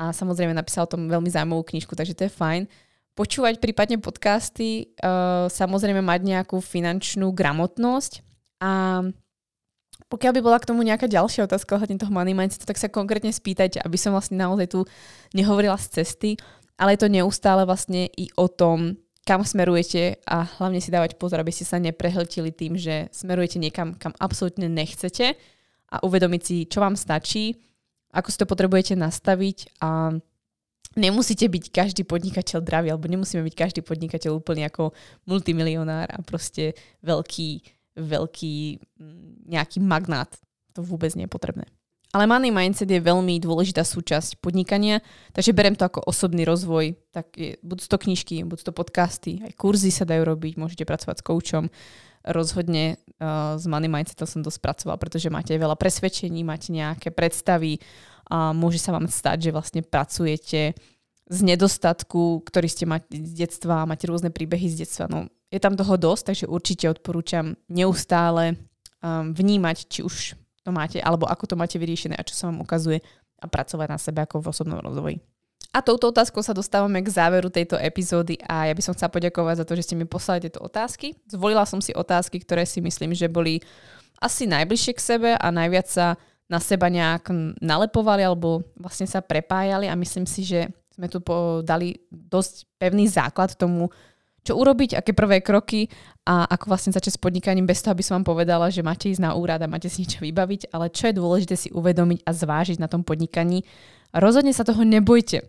[0.00, 2.66] A samozrejme napísala o tom veľmi zaujímavú knižku, takže to je fajn.
[3.14, 8.24] Počúvať prípadne podcasty, uh, samozrejme mať nejakú finančnú gramotnosť
[8.64, 9.04] a
[10.08, 13.28] pokiaľ by bola k tomu nejaká ďalšia otázka ohľadne toho money mindsetu, tak sa konkrétne
[13.28, 14.80] spýtajte, aby som vlastne naozaj tu
[15.36, 16.40] nehovorila z cesty
[16.80, 21.40] ale je to neustále vlastne i o tom, kam smerujete a hlavne si dávať pozor,
[21.40, 25.36] aby ste sa neprehltili tým, že smerujete niekam, kam absolútne nechcete
[25.90, 27.60] a uvedomiť si, čo vám stačí,
[28.10, 30.18] ako si to potrebujete nastaviť a
[30.98, 34.90] nemusíte byť každý podnikateľ dravý, alebo nemusíme byť každý podnikateľ úplne ako
[35.30, 36.74] multimilionár a proste
[37.06, 37.62] veľký,
[37.98, 38.54] veľký
[38.98, 40.30] mm, nejaký magnát.
[40.74, 41.66] To vôbec nie je potrebné.
[42.10, 44.98] Ale money mindset je veľmi dôležitá súčasť podnikania,
[45.30, 46.98] takže berem to ako osobný rozvoj.
[47.14, 51.22] Tak je, budú to knižky, budú to podcasty, aj kurzy sa dajú robiť, môžete pracovať
[51.22, 51.64] s koučom.
[52.26, 57.78] Rozhodne uh, s money mindsetom som to spracoval, pretože máte veľa presvedčení, máte nejaké predstavy
[58.26, 60.74] a môže sa vám stať, že vlastne pracujete
[61.30, 65.06] z nedostatku, ktorý ste mať z detstva, máte rôzne príbehy z detstva.
[65.06, 68.58] No, je tam toho dosť, takže určite odporúčam neustále
[68.98, 70.34] um, vnímať, či už
[70.64, 73.00] to máte, alebo ako to máte vyriešené a čo sa vám ukazuje
[73.40, 75.18] a pracovať na sebe ako v osobnom rozvoji.
[75.70, 79.62] A touto otázkou sa dostávame k záveru tejto epizódy a ja by som chcela poďakovať
[79.62, 81.14] za to, že ste mi poslali tieto otázky.
[81.30, 83.62] Zvolila som si otázky, ktoré si myslím, že boli
[84.18, 86.18] asi najbližšie k sebe a najviac sa
[86.50, 87.30] na seba nejak
[87.62, 91.22] nalepovali alebo vlastne sa prepájali a myslím si, že sme tu
[91.62, 93.88] dali dosť pevný základ tomu,
[94.40, 95.92] čo urobiť, aké prvé kroky
[96.24, 99.20] a ako vlastne začať s podnikaním bez toho, aby som vám povedala, že máte ísť
[99.20, 102.78] na úrad a máte si niečo vybaviť, ale čo je dôležité si uvedomiť a zvážiť
[102.80, 103.64] na tom podnikaní.
[104.16, 105.44] Rozhodne sa toho nebojte.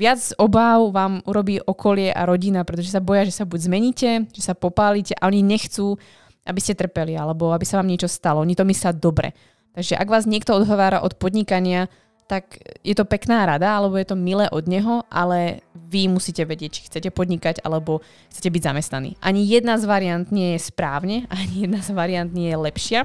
[0.00, 4.40] Viac obáv vám urobí okolie a rodina, pretože sa boja, že sa buď zmeníte, že
[4.40, 6.00] sa popálite a oni nechcú,
[6.48, 8.40] aby ste trpeli alebo aby sa vám niečo stalo.
[8.40, 9.36] Oni to myslia dobre.
[9.76, 11.92] Takže ak vás niekto odhovára od podnikania,
[12.30, 16.70] tak je to pekná rada, alebo je to milé od neho, ale vy musíte vedieť,
[16.70, 19.18] či chcete podnikať, alebo chcete byť zamestnaní.
[19.18, 23.00] Ani jedna z variant nie je správne, ani jedna z variant nie je lepšia.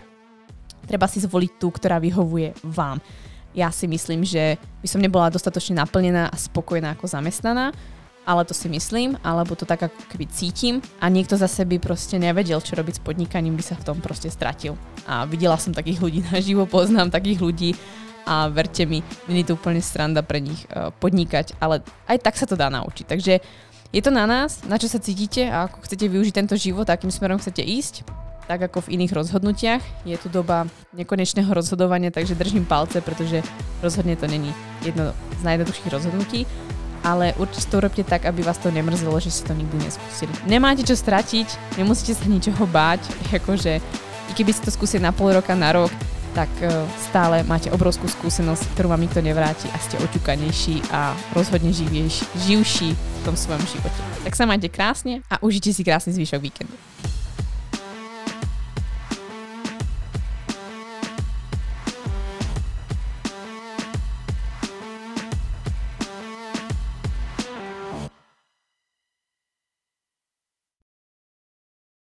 [0.85, 3.01] Treba si zvoliť tú, ktorá vyhovuje vám.
[3.57, 7.73] Ja si myslím, že by som nebola dostatočne naplnená a spokojná ako zamestnaná,
[8.29, 12.21] ale to si myslím, alebo to tak ako keby cítim a niekto za by proste
[12.21, 14.77] nevedel, čo robiť s podnikaním, by sa v tom proste stratil.
[15.09, 17.71] A videla som takých ľudí naživo, poznám takých ľudí
[18.25, 22.35] a verte mi, nie je to úplne stranda pre nich uh, podnikať, ale aj tak
[22.35, 23.05] sa to dá naučiť.
[23.05, 23.33] Takže
[23.93, 27.13] je to na nás, na čo sa cítite a ako chcete využiť tento život, akým
[27.13, 28.03] smerom chcete ísť,
[28.45, 29.83] tak ako v iných rozhodnutiach.
[30.05, 33.41] Je tu doba nekonečného rozhodovania, takže držím palce, pretože
[33.81, 34.53] rozhodne to není
[34.85, 36.43] jedno z najjednoduchších rozhodnutí
[37.05, 40.33] ale určite to urobte tak, aby vás to nemrzelo, že ste to nikdy neskúsili.
[40.49, 43.05] Nemáte čo stratiť, nemusíte sa ničoho báť,
[43.39, 43.77] akože
[44.25, 45.93] i keby ste to skúsili na pol roka, na rok,
[46.35, 46.67] tak e,
[46.99, 52.89] stále máte obrovskú skúsenosť, ktorú vám nikto nevráti a ste oťukanejší a rozhodne živší, živší
[52.91, 53.99] v tom svojom živote.
[54.27, 56.75] Tak sa majte krásne a užite si krásny zvyšok víkendu.